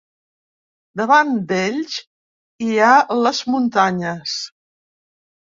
Davant 1.01 1.35
d’ells 1.51 1.99
hi 2.69 2.71
ha 2.87 2.89
les 3.21 3.45
muntanyes. 3.53 4.39